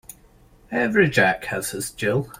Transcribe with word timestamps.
Every 0.71 1.07
Jack 1.11 1.43
has 1.45 1.69
his 1.69 1.91
Jill. 1.91 2.27